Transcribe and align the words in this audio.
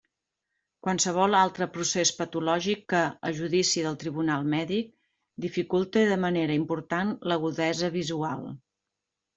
Qualsevol 0.85 1.37
altre 1.39 1.67
procés 1.75 2.11
patològic 2.21 2.81
que, 2.93 3.01
a 3.29 3.33
judici 3.41 3.85
del 3.89 4.01
tribunal 4.05 4.49
mèdic, 4.57 4.91
dificulte 5.47 6.05
de 6.15 6.19
manera 6.27 6.59
important 6.65 7.17
l'agudesa 7.33 7.97
visual. 8.01 8.53